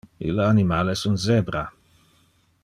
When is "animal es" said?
0.53-1.03